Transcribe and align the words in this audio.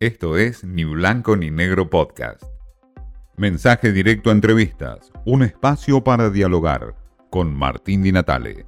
Esto 0.00 0.36
es 0.38 0.62
Ni 0.62 0.84
Blanco 0.84 1.36
ni 1.36 1.50
Negro 1.50 1.90
Podcast. 1.90 2.44
Mensaje 3.36 3.90
directo 3.90 4.30
a 4.30 4.32
entrevistas, 4.32 5.10
un 5.24 5.42
espacio 5.42 6.04
para 6.04 6.30
dialogar 6.30 6.94
con 7.30 7.52
Martín 7.52 8.04
Di 8.04 8.12
Natale. 8.12 8.64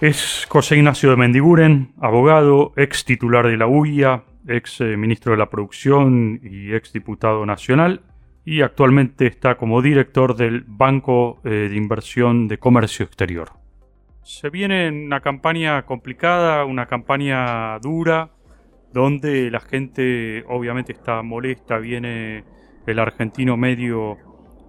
Es 0.00 0.46
José 0.48 0.78
Ignacio 0.78 1.10
de 1.10 1.16
Mendiguren, 1.16 1.92
abogado, 2.00 2.72
ex 2.76 3.04
titular 3.04 3.46
de 3.46 3.58
la 3.58 3.66
UIA, 3.66 4.24
ex 4.48 4.80
eh, 4.80 4.96
ministro 4.96 5.32
de 5.32 5.38
la 5.38 5.50
Producción 5.50 6.40
y 6.42 6.72
ex 6.72 6.90
diputado 6.90 7.44
nacional, 7.44 8.00
y 8.46 8.62
actualmente 8.62 9.26
está 9.26 9.58
como 9.58 9.82
director 9.82 10.34
del 10.34 10.64
Banco 10.66 11.38
eh, 11.44 11.68
de 11.68 11.76
Inversión 11.76 12.48
de 12.48 12.56
Comercio 12.56 13.04
Exterior. 13.04 13.65
Se 14.26 14.50
viene 14.50 14.88
una 14.90 15.20
campaña 15.20 15.86
complicada, 15.86 16.64
una 16.64 16.86
campaña 16.86 17.78
dura, 17.78 18.30
donde 18.92 19.52
la 19.52 19.60
gente 19.60 20.42
obviamente 20.48 20.90
está 20.90 21.22
molesta, 21.22 21.78
viene 21.78 22.42
el 22.88 22.98
argentino 22.98 23.56
medio 23.56 24.16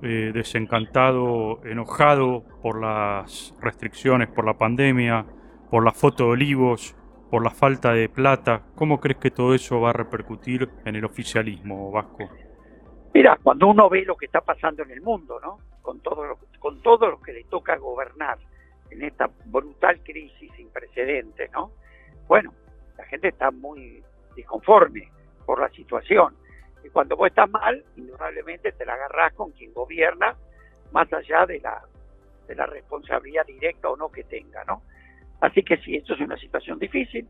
eh, 0.04 0.30
desencantado, 0.32 1.66
enojado 1.66 2.44
por 2.62 2.80
las 2.80 3.56
restricciones, 3.60 4.28
por 4.28 4.46
la 4.46 4.60
pandemia, 4.60 5.26
por 5.72 5.84
la 5.84 5.92
foto 5.92 6.26
de 6.26 6.30
olivos, 6.30 6.96
por 7.32 7.44
la 7.44 7.50
falta 7.50 7.94
de 7.94 8.10
plata. 8.10 8.62
¿Cómo 8.76 9.00
crees 9.00 9.18
que 9.18 9.32
todo 9.32 9.56
eso 9.56 9.82
va 9.82 9.90
a 9.90 9.94
repercutir 9.94 10.70
en 10.86 10.96
el 10.96 11.04
oficialismo 11.04 11.90
vasco? 11.90 12.30
Mira, 13.12 13.40
cuando 13.42 13.66
uno 13.66 13.90
ve 13.90 14.06
lo 14.06 14.16
que 14.16 14.28
está 14.28 14.42
pasando 14.42 14.84
en 14.84 14.92
el 14.92 15.02
mundo, 15.02 15.40
¿no? 15.42 15.58
Con 15.82 16.00
todo 16.02 16.26
lo, 16.26 16.38
con 16.60 16.80
todo 16.84 17.10
lo 17.10 17.20
que 17.20 17.34
le 17.34 17.46
toca 17.46 17.76
gobernar, 17.78 18.38
en 18.98 19.04
esta 19.04 19.30
brutal 19.46 20.00
crisis 20.04 20.52
sin 20.56 20.70
precedentes, 20.70 21.52
¿no? 21.52 21.72
Bueno, 22.28 22.54
la 22.98 23.06
gente 23.06 23.28
está 23.30 23.52
muy 23.52 24.04
disconforme 24.36 25.12
por 25.46 25.62
la 25.62 25.70
situación. 25.70 26.36
Y 26.84 26.90
cuando 26.90 27.16
vos 27.16 27.28
estás 27.28 27.50
mal, 27.50 27.84
indudablemente 27.96 28.72
te 28.72 28.86
la 28.86 28.94
agarrás 28.94 29.34
con 29.34 29.52
quien 29.52 29.72
gobierna, 29.74 30.36
más 30.92 31.12
allá 31.14 31.46
de 31.46 31.60
la, 31.60 31.82
de 32.48 32.56
la 32.56 32.66
responsabilidad 32.66 33.46
directa 33.46 33.90
o 33.90 33.96
no 33.96 34.10
que 34.10 34.24
tenga, 34.24 34.64
¿no? 34.66 34.82
Así 35.42 35.62
que 35.62 35.78
sí, 35.78 35.96
esto 35.96 36.16
es 36.16 36.22
una 36.22 36.38
situación 36.38 36.80
difícil, 36.80 37.28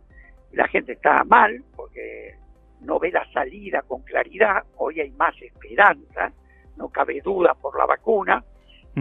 la 0.53 0.67
gente 0.69 0.93
está 0.93 1.25
mal 1.25 1.63
porque 1.75 2.35
no 2.81 2.99
ve 2.99 3.11
la 3.11 3.29
salida 3.33 3.81
con 3.81 4.03
claridad, 4.03 4.63
hoy 4.77 5.01
hay 5.01 5.11
más 5.11 5.35
esperanza, 5.41 6.31
no 6.77 6.87
cabe 6.89 7.19
duda 7.21 7.53
por 7.55 7.77
la 7.77 7.85
vacuna, 7.85 8.43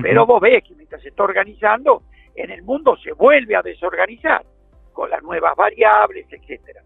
pero 0.03 0.27
vos 0.27 0.41
ves 0.41 0.65
que 0.65 0.75
mientras 0.75 1.01
se 1.03 1.09
está 1.09 1.23
organizando, 1.23 2.03
en 2.37 2.51
el 2.51 2.63
mundo 2.63 2.97
se 2.99 3.13
vuelve 3.13 3.57
a 3.57 3.63
desorganizar 3.63 4.45
con 4.93 5.11
las 5.11 5.23
nuevas 5.23 5.55
variables, 5.57 6.27
etcétera. 6.31 6.83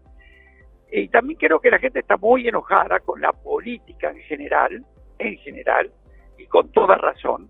Y 0.91 1.07
también 1.07 1.39
creo 1.39 1.59
que 1.59 1.71
la 1.71 1.79
gente 1.79 1.99
está 1.99 2.17
muy 2.17 2.47
enojada 2.47 2.99
con 2.99 3.21
la 3.21 3.31
política 3.31 4.09
en 4.09 4.19
general, 4.21 4.83
en 5.19 5.37
general, 5.37 5.91
y 6.37 6.45
con 6.47 6.69
toda 6.71 6.95
razón, 6.95 7.49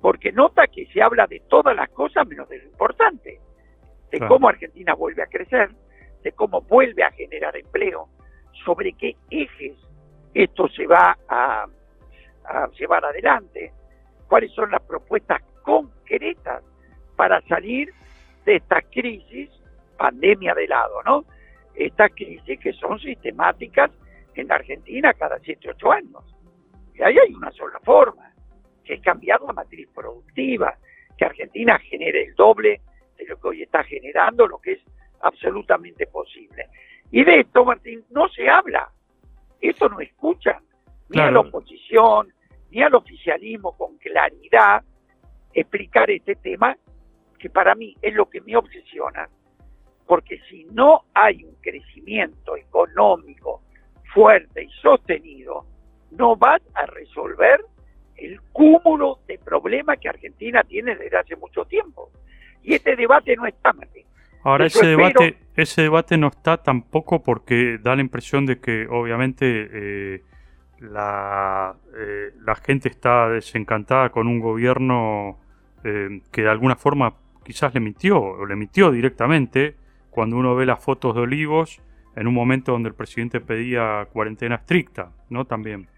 porque 0.00 0.32
nota 0.32 0.66
que 0.66 0.86
se 0.86 1.00
habla 1.00 1.26
de 1.26 1.40
todas 1.48 1.74
las 1.74 1.88
cosas 1.90 2.26
menos 2.26 2.48
de 2.48 2.58
lo 2.58 2.64
importante, 2.64 3.40
de 4.10 4.20
cómo 4.26 4.48
Argentina 4.48 4.94
vuelve 4.94 5.22
a 5.22 5.26
crecer, 5.26 5.70
de 6.22 6.32
cómo 6.32 6.62
vuelve 6.62 7.02
a 7.02 7.10
generar 7.12 7.56
empleo, 7.56 8.08
sobre 8.64 8.92
qué 8.92 9.16
ejes 9.30 9.76
esto 10.34 10.68
se 10.68 10.86
va 10.86 11.16
a, 11.28 11.66
a 12.44 12.68
llevar 12.78 13.04
adelante, 13.04 13.72
cuáles 14.28 14.52
son 14.52 14.70
las 14.70 14.82
propuestas 14.82 15.42
concretas 15.62 16.62
para 17.18 17.40
salir 17.48 17.92
de 18.44 18.56
esta 18.56 18.80
crisis, 18.80 19.50
pandemia 19.96 20.54
de 20.54 20.68
lado, 20.68 21.02
¿no? 21.04 21.24
Estas 21.74 22.12
crisis 22.14 22.60
que 22.60 22.72
son 22.74 22.96
sistemáticas 23.00 23.90
en 24.36 24.46
la 24.46 24.54
Argentina 24.54 25.12
cada 25.14 25.40
7, 25.40 25.68
8 25.70 25.92
años. 25.92 26.36
Y 26.94 27.02
ahí 27.02 27.18
hay 27.18 27.34
una 27.34 27.50
sola 27.50 27.80
forma, 27.80 28.32
que 28.84 28.94
es 28.94 29.02
cambiar 29.02 29.40
la 29.40 29.52
matriz 29.52 29.88
productiva, 29.92 30.78
que 31.16 31.24
Argentina 31.24 31.76
genere 31.80 32.22
el 32.22 32.36
doble 32.36 32.80
de 33.16 33.26
lo 33.26 33.36
que 33.40 33.48
hoy 33.48 33.62
está 33.62 33.82
generando, 33.82 34.46
lo 34.46 34.58
que 34.58 34.74
es 34.74 34.80
absolutamente 35.20 36.06
posible. 36.06 36.68
Y 37.10 37.24
de 37.24 37.40
esto, 37.40 37.64
Martín, 37.64 38.04
no 38.10 38.28
se 38.28 38.48
habla. 38.48 38.92
Esto 39.60 39.88
no 39.88 39.98
escuchan 39.98 40.62
ni 41.08 41.18
a 41.18 41.32
la 41.32 41.40
oposición, 41.40 42.32
ni 42.70 42.80
al 42.80 42.94
oficialismo 42.94 43.76
con 43.76 43.98
claridad 43.98 44.84
explicar 45.52 46.08
este 46.10 46.36
tema 46.36 46.76
que 47.38 47.50
para 47.50 47.74
mí 47.74 47.94
es 48.02 48.14
lo 48.14 48.28
que 48.28 48.40
me 48.40 48.56
obsesiona, 48.56 49.28
porque 50.06 50.40
si 50.48 50.64
no 50.72 51.04
hay 51.14 51.44
un 51.44 51.54
crecimiento 51.60 52.56
económico 52.56 53.62
fuerte 54.12 54.64
y 54.64 54.70
sostenido, 54.80 55.66
no 56.10 56.36
vas 56.36 56.62
a 56.74 56.86
resolver 56.86 57.60
el 58.16 58.40
cúmulo 58.52 59.20
de 59.26 59.38
problemas 59.38 59.98
que 59.98 60.08
Argentina 60.08 60.62
tiene 60.64 60.96
desde 60.96 61.16
hace 61.16 61.36
mucho 61.36 61.64
tiempo. 61.64 62.10
Y 62.62 62.74
este 62.74 62.96
debate 62.96 63.36
no 63.36 63.46
está, 63.46 63.72
Martín. 63.72 64.04
Ahora 64.42 64.66
ese 64.66 64.86
debate, 64.86 65.38
ese 65.56 65.82
debate 65.82 66.16
no 66.16 66.28
está 66.28 66.56
tampoco 66.62 67.22
porque 67.22 67.78
da 67.78 67.94
la 67.94 68.02
impresión 68.02 68.46
de 68.46 68.60
que 68.60 68.86
obviamente 68.88 69.68
eh, 69.72 70.22
la, 70.80 71.76
eh, 71.96 72.30
la 72.40 72.54
gente 72.54 72.88
está 72.88 73.28
desencantada 73.28 74.10
con 74.10 74.26
un 74.26 74.40
gobierno 74.40 75.38
eh, 75.84 76.20
que 76.32 76.42
de 76.42 76.48
alguna 76.48 76.76
forma 76.76 77.14
quizás 77.48 77.72
le 77.72 77.80
mintió, 77.80 78.20
o 78.20 78.44
le 78.44 78.56
mintió 78.56 78.90
directamente, 78.90 79.74
cuando 80.10 80.36
uno 80.36 80.54
ve 80.54 80.66
las 80.66 80.84
fotos 80.84 81.14
de 81.14 81.22
Olivos 81.22 81.80
en 82.14 82.26
un 82.26 82.34
momento 82.34 82.72
donde 82.72 82.90
el 82.90 82.94
presidente 82.94 83.40
pedía 83.40 84.06
cuarentena 84.12 84.56
estricta, 84.56 85.12
¿no? 85.30 85.46
También. 85.46 85.88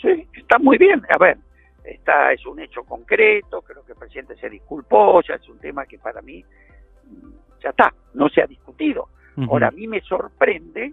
Sí, 0.00 0.28
está 0.32 0.56
muy 0.60 0.78
bien. 0.78 1.02
A 1.12 1.18
ver, 1.18 1.38
está, 1.82 2.32
es 2.32 2.46
un 2.46 2.60
hecho 2.60 2.84
concreto, 2.84 3.60
creo 3.62 3.84
que 3.84 3.90
el 3.90 3.98
presidente 3.98 4.36
se 4.36 4.48
disculpó, 4.48 5.20
ya 5.22 5.34
es 5.34 5.48
un 5.48 5.58
tema 5.58 5.84
que 5.84 5.98
para 5.98 6.22
mí 6.22 6.44
mm, 6.44 7.60
ya 7.60 7.70
está, 7.70 7.92
no 8.12 8.28
se 8.28 8.42
ha 8.42 8.46
discutido. 8.46 9.08
Ahora, 9.48 9.66
a 9.66 9.72
mí 9.72 9.88
me 9.88 10.00
sorprende, 10.02 10.92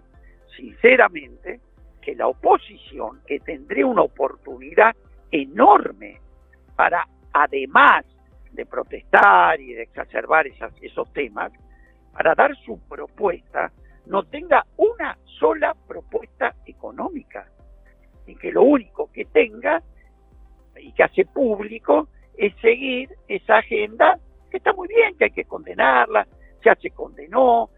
sinceramente, 0.56 1.60
que 2.00 2.16
la 2.16 2.26
oposición, 2.26 3.20
que 3.24 3.38
tendría 3.38 3.86
una 3.86 4.02
oportunidad 4.02 4.96
enorme 5.30 6.20
para, 6.74 7.06
además 7.32 8.04
de 8.52 8.66
protestar 8.66 9.60
y 9.60 9.72
de 9.72 9.82
exacerbar 9.82 10.46
esos 10.46 11.12
temas, 11.12 11.52
para 12.12 12.34
dar 12.34 12.54
su 12.56 12.78
propuesta, 12.88 13.72
no 14.06 14.24
tenga 14.24 14.64
una 14.76 15.16
sola 15.24 15.74
propuesta 15.86 16.54
económica. 16.66 17.46
Y 18.26 18.36
que 18.36 18.52
lo 18.52 18.62
único 18.62 19.10
que 19.12 19.24
tenga 19.24 19.82
y 20.76 20.92
que 20.92 21.02
hace 21.02 21.24
público 21.24 22.08
es 22.36 22.54
seguir 22.60 23.10
esa 23.28 23.58
agenda, 23.58 24.18
que 24.50 24.58
está 24.58 24.72
muy 24.72 24.88
bien, 24.88 25.16
que 25.16 25.24
hay 25.24 25.30
que 25.30 25.44
condenarla, 25.44 26.26
ya 26.64 26.74
se 26.76 26.90
condenó, 26.90 27.70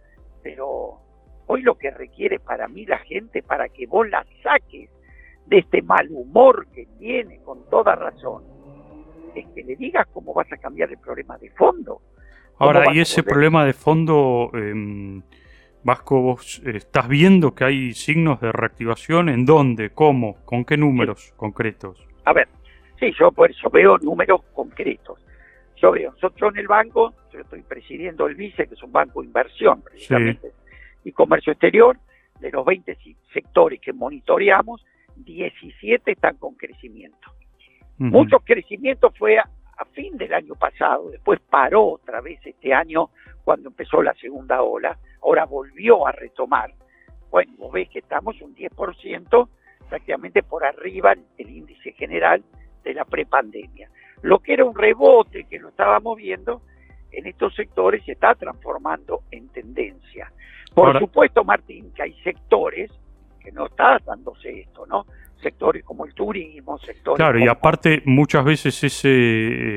pero 0.42 1.00
hoy 1.46 1.62
lo 1.62 1.76
que 1.76 1.90
requiere 1.90 2.38
para 2.38 2.68
mí 2.68 2.86
la 2.86 2.98
gente, 2.98 3.42
para 3.42 3.68
que 3.68 3.86
vos 3.86 4.08
la 4.08 4.24
saques 4.42 4.90
de 5.46 5.58
este 5.58 5.82
mal 5.82 6.08
humor 6.10 6.66
que 6.72 6.86
tiene 6.98 7.40
con 7.42 7.68
toda 7.68 7.94
razón, 7.94 8.44
es 9.40 9.46
que 9.54 9.62
le 9.62 9.76
digas 9.76 10.06
cómo 10.12 10.32
vas 10.34 10.50
a 10.52 10.56
cambiar 10.56 10.90
el 10.90 10.98
problema 10.98 11.36
de 11.38 11.50
fondo. 11.50 12.00
Ahora, 12.58 12.94
y 12.94 13.00
ese 13.00 13.22
problema 13.22 13.64
de 13.64 13.72
fondo, 13.72 14.50
eh, 14.54 15.22
Vasco, 15.82 16.20
vos 16.22 16.62
estás 16.64 17.08
viendo 17.08 17.54
que 17.54 17.64
hay 17.64 17.92
signos 17.92 18.40
de 18.40 18.52
reactivación, 18.52 19.28
¿en 19.28 19.44
dónde? 19.44 19.90
¿Cómo? 19.90 20.36
¿Con 20.44 20.64
qué 20.64 20.76
números 20.76 21.34
concretos? 21.36 22.06
A 22.24 22.32
ver, 22.32 22.48
sí, 22.98 23.12
yo 23.18 23.30
por 23.32 23.50
eso 23.50 23.68
veo 23.70 23.98
números 23.98 24.40
concretos. 24.54 25.18
Yo 25.76 25.92
veo, 25.92 26.12
nosotros 26.12 26.54
en 26.54 26.60
el 26.60 26.68
banco, 26.68 27.12
yo 27.32 27.40
estoy 27.40 27.60
presidiendo 27.62 28.26
el 28.26 28.34
VICE, 28.34 28.66
que 28.66 28.74
es 28.74 28.82
un 28.82 28.92
banco 28.92 29.20
de 29.20 29.26
inversión 29.26 29.82
precisamente, 29.82 30.52
y 31.04 31.12
comercio 31.12 31.52
exterior, 31.52 31.98
de 32.40 32.50
los 32.50 32.64
20 32.64 32.96
sectores 33.32 33.80
que 33.80 33.92
monitoreamos, 33.92 34.84
17 35.16 36.12
están 36.12 36.36
con 36.38 36.54
crecimiento. 36.54 37.30
Mucho 37.98 38.40
crecimiento 38.40 39.10
fue 39.16 39.38
a, 39.38 39.48
fin 39.92 40.16
del 40.16 40.34
año 40.34 40.54
pasado, 40.54 41.10
después 41.10 41.40
paró 41.40 41.92
otra 41.92 42.20
vez 42.20 42.40
este 42.44 42.72
año 42.72 43.10
cuando 43.44 43.68
empezó 43.68 44.02
la 44.02 44.14
segunda 44.14 44.62
ola, 44.62 44.98
ahora 45.22 45.44
volvió 45.44 46.06
a 46.06 46.12
retomar. 46.12 46.72
Bueno, 47.30 47.52
vos 47.58 47.72
ves 47.72 47.88
que 47.90 48.00
estamos 48.00 48.40
un 48.40 48.54
10% 48.54 49.48
prácticamente 49.88 50.42
por 50.42 50.64
arriba 50.64 51.14
el 51.38 51.50
índice 51.50 51.92
general 51.92 52.42
de 52.82 52.94
la 52.94 53.04
prepandemia. 53.04 53.90
Lo 54.22 54.38
que 54.38 54.54
era 54.54 54.64
un 54.64 54.74
rebote 54.74 55.44
que 55.44 55.58
lo 55.58 55.68
estábamos 55.68 56.16
viendo 56.16 56.62
en 57.12 57.26
estos 57.26 57.54
sectores 57.54 58.04
se 58.04 58.12
está 58.12 58.34
transformando 58.34 59.22
en 59.30 59.48
tendencia. 59.48 60.32
Por 60.74 60.98
supuesto, 60.98 61.44
Martín, 61.44 61.92
que 61.92 62.02
hay 62.02 62.14
sectores 62.22 62.90
que 63.40 63.52
no 63.52 63.66
está 63.66 63.98
dándose 64.04 64.60
esto, 64.60 64.86
¿no? 64.86 65.06
Sectores 65.44 65.84
como 65.84 66.06
el 66.06 66.14
turismo, 66.14 66.78
sectores... 66.78 67.18
Claro, 67.18 67.38
y 67.38 67.46
aparte 67.46 68.02
muchas 68.06 68.44
veces 68.44 68.82
ese 68.82 69.10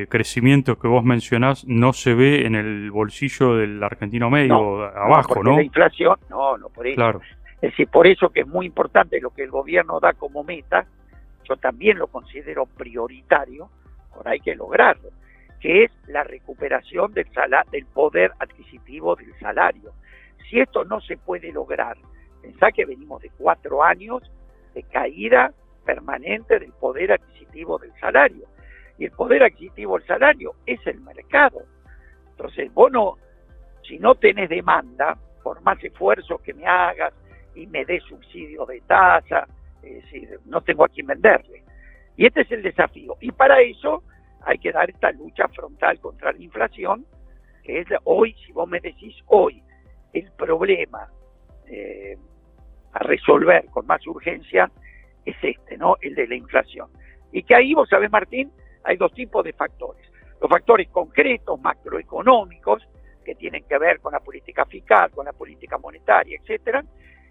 eh, 0.01 0.07
crecimiento 0.07 0.79
que 0.79 0.87
vos 0.87 1.03
mencionás 1.03 1.65
no 1.67 1.93
se 1.93 2.13
ve 2.15 2.45
en 2.45 2.55
el 2.55 2.89
bolsillo 2.89 3.55
del 3.57 3.83
argentino 3.83 4.29
medio, 4.29 4.83
abajo, 4.83 5.43
¿no? 5.43 5.57
La 5.57 5.63
inflación, 5.63 6.17
no, 6.29 6.57
no, 6.57 6.69
por 6.69 6.87
eso. 6.87 6.95
Claro. 6.95 7.21
Es 7.61 7.71
decir, 7.71 7.87
por 7.89 8.07
eso 8.07 8.29
que 8.29 8.41
es 8.41 8.47
muy 8.47 8.65
importante 8.65 9.19
lo 9.19 9.31
que 9.31 9.43
el 9.43 9.51
gobierno 9.51 9.99
da 9.99 10.13
como 10.13 10.43
meta, 10.43 10.85
yo 11.43 11.57
también 11.57 11.97
lo 11.97 12.07
considero 12.07 12.65
prioritario, 12.65 13.69
ahora 14.15 14.31
hay 14.31 14.39
que 14.39 14.55
lograrlo, 14.55 15.09
que 15.59 15.83
es 15.83 15.91
la 16.07 16.23
recuperación 16.23 17.13
del, 17.13 17.27
del 17.71 17.85
poder 17.87 18.31
adquisitivo 18.39 19.15
del 19.15 19.37
salario. 19.39 19.91
Si 20.49 20.59
esto 20.59 20.85
no 20.85 21.01
se 21.01 21.17
puede 21.17 21.51
lograr, 21.51 21.97
pensá 22.41 22.71
que 22.71 22.85
venimos 22.85 23.21
de 23.21 23.29
cuatro 23.37 23.83
años 23.83 24.23
de 24.77 24.83
caída 24.83 25.51
permanente 25.85 26.59
del 26.59 26.71
poder 26.73 27.13
adquisitivo 27.13 27.79
del 27.79 27.91
salario. 27.99 28.47
Y 28.99 29.05
el 29.05 29.11
poder 29.11 29.43
adquisitivo 29.43 29.97
del 29.97 30.07
salario 30.07 30.53
es 30.67 30.79
el 30.85 31.01
mercado. 31.01 31.61
Entonces, 32.29 32.71
vos 32.73 32.91
no, 32.91 33.17
si 33.81 33.97
no 33.97 34.13
tenés 34.15 34.49
demanda, 34.49 35.17
por 35.41 35.61
más 35.61 35.83
esfuerzos 35.83 36.41
que 36.41 36.53
me 36.53 36.67
hagas 36.67 37.13
y 37.55 37.65
me 37.67 37.85
des 37.85 38.03
subsidio 38.03 38.65
de 38.67 38.81
tasa, 38.81 39.47
no 40.45 40.61
tengo 40.61 40.85
a 40.85 40.89
quién 40.89 41.07
venderle. 41.07 41.63
Y 42.15 42.27
este 42.27 42.41
es 42.41 42.51
el 42.51 42.61
desafío. 42.61 43.15
Y 43.19 43.31
para 43.31 43.59
eso 43.61 44.03
hay 44.41 44.59
que 44.59 44.71
dar 44.71 44.89
esta 44.89 45.11
lucha 45.11 45.47
frontal 45.47 45.99
contra 45.99 46.33
la 46.33 46.39
inflación, 46.39 47.05
que 47.63 47.79
es 47.79 47.87
hoy, 48.03 48.35
si 48.45 48.51
vos 48.51 48.67
me 48.69 48.79
decís 48.79 49.15
hoy, 49.27 49.63
el 50.13 50.31
problema 50.33 51.07
eh, 51.65 52.17
a 52.93 52.99
resolver 52.99 53.65
con 53.67 53.85
más 53.85 54.05
urgencia 54.07 54.71
es 55.25 55.35
este, 55.41 55.77
¿no? 55.77 55.95
El 56.01 56.15
de 56.15 56.27
la 56.27 56.35
inflación. 56.35 56.89
Y 57.31 57.43
que 57.43 57.55
ahí, 57.55 57.73
vos 57.73 57.89
sabés, 57.89 58.09
Martín, 58.09 58.51
hay 58.83 58.97
dos 58.97 59.11
tipos 59.13 59.43
de 59.43 59.53
factores. 59.53 60.09
Los 60.41 60.49
factores 60.49 60.87
concretos, 60.89 61.59
macroeconómicos, 61.59 62.87
que 63.25 63.35
tienen 63.35 63.65
que 63.65 63.77
ver 63.77 63.99
con 63.99 64.13
la 64.13 64.21
política 64.21 64.65
fiscal, 64.65 65.11
con 65.11 65.25
la 65.25 65.33
política 65.33 65.77
monetaria, 65.77 66.39
etcétera, 66.41 66.83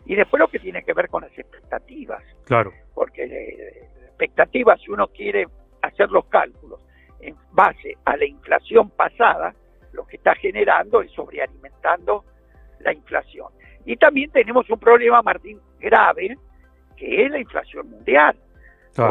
y 0.05 0.15
después 0.15 0.39
lo 0.39 0.49
que 0.49 0.59
tiene 0.59 0.83
que 0.83 0.93
ver 0.93 1.09
con 1.09 1.23
las 1.23 1.37
expectativas. 1.37 2.23
Claro. 2.45 2.73
Porque 2.95 3.25
eh, 3.25 3.89
expectativas, 4.09 4.81
si 4.81 4.91
uno 4.91 5.09
quiere 5.09 5.47
hacer 5.83 6.11
los 6.11 6.27
cálculos 6.27 6.81
en 7.21 7.35
base 7.53 7.97
a 8.05 8.17
la 8.17 8.27
inflación 8.27 8.91
pasada, 8.91 9.55
lo 9.93 10.07
que 10.07 10.17
está 10.17 10.35
generando 10.35 11.01
es 11.01 11.11
sobrealimentando 11.13 12.25
la 12.81 12.93
inflación. 12.93 13.49
Y 13.87 13.97
también 13.97 14.31
tenemos 14.33 14.69
un 14.69 14.79
problema, 14.79 15.23
Martín, 15.23 15.61
grave, 15.79 16.37
que 16.97 17.25
es 17.25 17.31
la 17.31 17.39
inflación 17.39 17.89
mundial. 17.89 18.37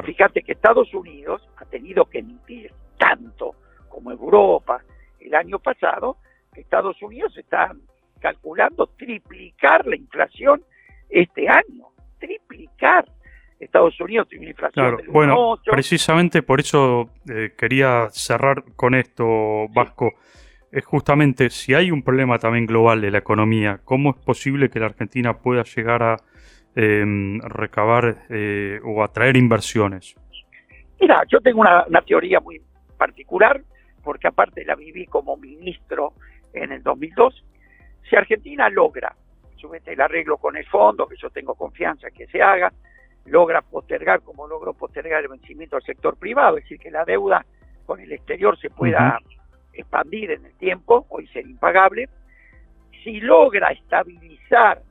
Fíjate 0.03 0.41
que 0.41 0.51
Estados 0.51 0.93
Unidos 0.93 1.47
ha 1.57 1.65
tenido 1.65 2.05
que 2.05 2.19
emitir 2.19 2.73
tanto 2.97 3.55
como 3.87 4.11
Europa 4.11 4.83
el 5.19 5.33
año 5.33 5.59
pasado, 5.59 6.17
que 6.53 6.61
Estados 6.61 7.01
Unidos 7.01 7.37
está 7.37 7.71
calculando 8.19 8.87
triplicar 8.97 9.85
la 9.85 9.95
inflación 9.95 10.63
este 11.09 11.47
año, 11.47 11.85
triplicar. 12.19 13.05
Estados 13.59 13.97
Unidos 14.01 14.27
tiene 14.27 14.45
una 14.45 14.51
inflación 14.51 14.97
claro. 14.97 15.11
bueno, 15.11 15.59
precisamente 15.65 16.41
por 16.43 16.59
eso 16.59 17.09
eh, 17.29 17.53
quería 17.57 18.09
cerrar 18.09 18.63
con 18.75 18.95
esto, 18.95 19.67
Vasco 19.69 20.15
es 20.75 20.83
justamente 20.83 21.49
si 21.49 21.73
hay 21.73 21.89
un 21.89 22.03
problema 22.03 22.37
también 22.37 22.65
global 22.65 22.99
de 22.99 23.09
la 23.09 23.19
economía, 23.19 23.79
¿cómo 23.85 24.09
es 24.09 24.17
posible 24.17 24.69
que 24.69 24.81
la 24.81 24.87
Argentina 24.87 25.37
pueda 25.37 25.63
llegar 25.63 26.03
a 26.03 26.17
em, 26.75 27.39
recabar 27.39 28.25
eh, 28.29 28.81
o 28.83 29.01
atraer 29.01 29.37
inversiones? 29.37 30.15
Mira, 30.99 31.23
yo 31.29 31.39
tengo 31.39 31.61
una, 31.61 31.85
teoría 32.05 32.41
muy 32.41 32.61
particular, 32.97 33.61
porque 34.03 34.27
aparte 34.27 34.65
la 34.65 34.75
viví 34.75 35.05
como 35.05 35.37
ministro 35.37 36.11
en 36.53 36.73
el 36.73 36.83
2002. 36.83 37.45
Si 38.09 38.17
Argentina 38.17 38.69
logra, 38.69 39.15
subete 39.55 39.93
el 39.93 40.01
arreglo 40.01 40.35
con 40.37 40.57
el 40.57 40.65
fondo, 40.65 41.07
que 41.07 41.15
yo 41.15 41.29
tengo 41.29 41.55
confianza 41.55 42.11
que 42.11 42.27
se 42.27 42.41
haga, 42.41 42.73
logra 43.23 43.61
postergar 43.61 44.21
como 44.23 44.45
logró 44.45 44.73
postergar 44.73 45.23
el 45.23 45.29
vencimiento 45.29 45.77
del 45.77 45.85
sector 45.85 46.17
privado, 46.17 46.57
es 46.57 46.65
decir, 46.65 46.79
que 46.79 46.91
la 46.91 47.05
deuda 47.05 47.45
con 47.85 48.01
el 48.01 48.11
exterior 48.11 48.59
se 48.59 48.69
pueda 48.69 49.19
expandir 49.75 50.31
en 50.31 50.45
el 50.45 50.53
tiempo, 50.53 51.05
hoy 51.09 51.27
ser 51.27 51.45
impagable, 51.45 52.09
si 53.03 53.19
logra 53.21 53.71
estabilizar 53.71 54.81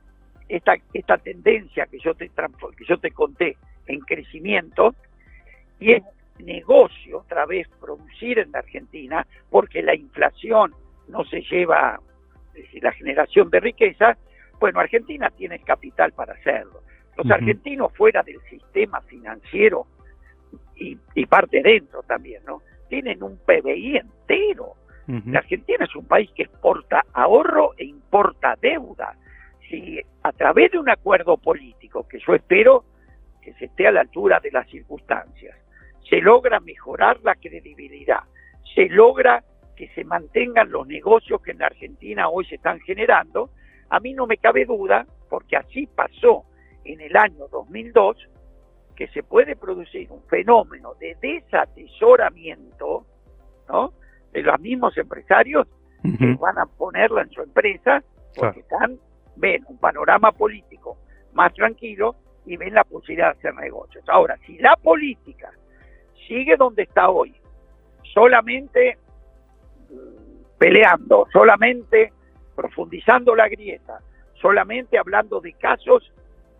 esta, 0.47 0.75
esta 0.93 1.17
tendencia 1.17 1.85
que 1.87 1.99
yo, 1.99 2.13
te, 2.13 2.29
que 2.29 2.85
yo 2.87 2.97
te 2.97 3.11
conté 3.11 3.57
en 3.87 3.99
crecimiento, 3.99 4.95
y 5.79 5.93
es 5.93 6.03
negocio 6.39 7.19
otra 7.19 7.45
vez 7.45 7.67
producir 7.79 8.39
en 8.39 8.51
la 8.51 8.59
Argentina, 8.59 9.25
porque 9.49 9.81
la 9.81 9.95
inflación 9.95 10.73
no 11.07 11.23
se 11.25 11.41
lleva 11.41 11.99
la 12.81 12.91
generación 12.93 13.49
de 13.49 13.59
riqueza, 13.59 14.17
bueno, 14.59 14.79
Argentina 14.79 15.29
tiene 15.29 15.55
el 15.55 15.63
capital 15.63 16.13
para 16.13 16.33
hacerlo. 16.33 16.81
Los 17.17 17.29
argentinos 17.29 17.93
fuera 17.93 18.23
del 18.23 18.41
sistema 18.49 19.01
financiero 19.01 19.87
y, 20.75 20.97
y 21.13 21.25
parte 21.25 21.61
dentro 21.61 22.03
también, 22.03 22.43
¿no? 22.45 22.61
Tienen 22.87 23.23
un 23.23 23.37
PBI 23.37 23.97
entero. 23.97 24.73
La 25.07 25.39
Argentina 25.39 25.85
es 25.85 25.95
un 25.95 26.07
país 26.07 26.31
que 26.35 26.43
exporta 26.43 27.03
ahorro 27.13 27.73
e 27.77 27.85
importa 27.85 28.55
deuda. 28.59 29.15
Si 29.69 29.99
a 30.23 30.31
través 30.31 30.71
de 30.71 30.79
un 30.79 30.89
acuerdo 30.89 31.37
político, 31.37 32.07
que 32.07 32.19
yo 32.19 32.33
espero 32.33 32.85
que 33.41 33.53
se 33.53 33.65
esté 33.65 33.87
a 33.87 33.91
la 33.91 34.01
altura 34.01 34.39
de 34.39 34.49
las 34.49 34.67
circunstancias, 34.67 35.55
se 36.09 36.21
logra 36.21 36.59
mejorar 36.59 37.19
la 37.23 37.35
credibilidad, 37.35 38.21
se 38.73 38.89
logra 38.89 39.43
que 39.75 39.89
se 39.89 40.03
mantengan 40.03 40.71
los 40.71 40.87
negocios 40.87 41.41
que 41.41 41.51
en 41.51 41.59
la 41.59 41.67
Argentina 41.67 42.29
hoy 42.29 42.45
se 42.45 42.55
están 42.55 42.79
generando, 42.79 43.51
a 43.89 43.99
mí 43.99 44.13
no 44.13 44.25
me 44.25 44.37
cabe 44.37 44.65
duda, 44.65 45.05
porque 45.29 45.57
así 45.57 45.85
pasó 45.87 46.45
en 46.83 47.01
el 47.01 47.15
año 47.15 47.47
2002, 47.51 48.17
que 48.95 49.07
se 49.09 49.23
puede 49.23 49.55
producir 49.55 50.11
un 50.11 50.23
fenómeno 50.23 50.93
de 50.99 51.17
desatesoramiento, 51.21 53.05
¿no? 53.67 53.93
De 54.31 54.41
los 54.41 54.59
mismos 54.59 54.97
empresarios 54.97 55.67
que 56.01 56.35
van 56.35 56.59
a 56.59 56.65
ponerla 56.67 57.23
en 57.23 57.31
su 57.31 57.41
empresa 57.41 58.03
porque 58.35 58.59
están, 58.59 58.99
ven 59.35 59.63
un 59.67 59.77
panorama 59.79 60.31
político 60.31 60.97
más 61.33 61.53
tranquilo 61.53 62.15
y 62.45 62.57
ven 62.57 62.73
la 62.73 62.83
posibilidad 62.83 63.33
de 63.33 63.39
hacer 63.39 63.55
negocios. 63.55 64.03
Ahora, 64.07 64.37
si 64.45 64.57
la 64.59 64.75
política 64.75 65.51
sigue 66.27 66.55
donde 66.57 66.83
está 66.83 67.09
hoy, 67.09 67.35
solamente 68.13 68.97
mm, 69.89 70.57
peleando, 70.59 71.27
solamente 71.33 72.13
profundizando 72.55 73.35
la 73.35 73.49
grieta, 73.49 73.99
solamente 74.35 74.97
hablando 74.97 75.41
de 75.41 75.53
casos 75.53 76.11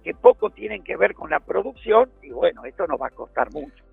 que 0.06 0.14
poco 0.14 0.52
tienen 0.52 0.84
que 0.84 0.96
ver 0.96 1.16
con 1.16 1.32
la 1.32 1.40
producción 1.40 2.08
y 2.22 2.30
bueno, 2.30 2.64
esto 2.64 2.86
nos 2.86 3.02
va 3.02 3.08
a 3.08 3.10
costar 3.10 3.52
mucho. 3.52 3.84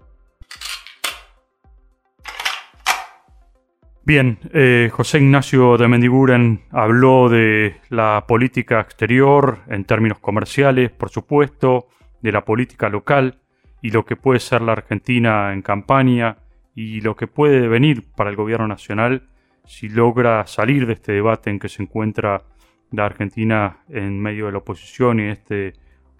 Bien, 4.04 4.38
eh, 4.52 4.90
José 4.92 5.18
Ignacio 5.18 5.78
de 5.78 5.88
Mendiguren 5.88 6.64
habló 6.70 7.30
de 7.30 7.76
la 7.88 8.24
política 8.28 8.80
exterior 8.80 9.60
en 9.68 9.84
términos 9.84 10.18
comerciales, 10.18 10.90
por 10.90 11.08
supuesto, 11.08 11.86
de 12.20 12.30
la 12.30 12.44
política 12.44 12.90
local 12.90 13.38
y 13.80 13.90
lo 13.90 14.04
que 14.04 14.16
puede 14.16 14.40
ser 14.40 14.60
la 14.60 14.72
Argentina 14.72 15.54
en 15.54 15.62
campaña 15.62 16.36
y 16.74 17.00
lo 17.00 17.16
que 17.16 17.26
puede 17.26 17.68
venir 17.68 18.04
para 18.14 18.28
el 18.28 18.36
gobierno 18.36 18.68
nacional 18.68 19.28
si 19.64 19.88
logra 19.88 20.46
salir 20.46 20.86
de 20.86 20.92
este 20.92 21.12
debate 21.12 21.48
en 21.48 21.58
que 21.58 21.70
se 21.70 21.82
encuentra 21.82 22.42
la 22.90 23.06
Argentina 23.06 23.78
en 23.88 24.20
medio 24.20 24.46
de 24.46 24.52
la 24.52 24.58
oposición 24.58 25.20
y 25.20 25.28
este 25.28 25.72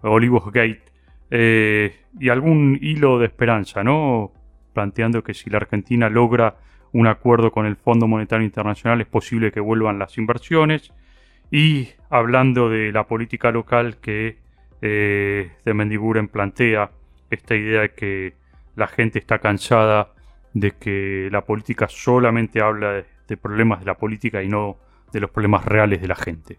Olivos 0.03 0.45
Gate, 0.53 0.83
eh, 1.31 1.97
y 2.21 2.29
algún 2.29 2.79
hilo 2.83 3.19
de 3.19 3.27
esperanza, 3.27 3.83
¿no? 3.83 4.33
Planteando 4.75 5.25
que 5.25 5.35
si 5.35 5.49
la 5.49 5.57
Argentina 5.57 6.11
logra 6.11 6.57
un 6.93 7.07
acuerdo 7.07 7.51
con 7.51 7.65
el 7.65 7.77
Fondo 7.77 8.07
Monetario 8.07 8.45
Internacional 8.45 9.01
es 9.01 9.07
posible 9.07 9.51
que 9.51 9.61
vuelvan 9.61 9.99
las 9.99 10.19
inversiones. 10.19 10.93
Y 11.51 11.89
hablando 12.11 12.69
de 12.69 12.93
la 12.93 13.07
política 13.07 13.51
local 13.51 13.97
que 13.97 14.37
eh, 14.83 15.53
de 15.65 15.75
Mendiguren 15.75 16.29
plantea 16.29 16.91
esta 17.31 17.55
idea 17.55 17.81
de 17.83 17.95
que 17.95 18.35
la 18.77 18.87
gente 18.87 19.19
está 19.19 19.39
cansada 19.39 20.13
de 20.53 20.73
que 20.73 21.29
la 21.33 21.43
política 21.47 21.89
solamente 21.89 22.61
habla 22.61 23.05
de 23.27 23.37
problemas 23.39 23.81
de 23.81 23.87
la 23.87 23.95
política 23.95 24.43
y 24.43 24.49
no 24.49 24.77
de 25.13 25.21
los 25.21 25.31
problemas 25.31 25.65
reales 25.65 26.03
de 26.03 26.09
la 26.09 26.15
gente. 26.15 26.59